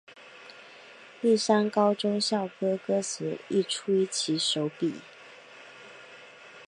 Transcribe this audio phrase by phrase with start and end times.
[1.21, 4.95] 丽山高中校歌歌词亦出于其手笔。